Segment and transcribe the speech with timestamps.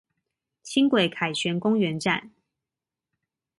[0.63, 2.31] 輕軌凱旋公園站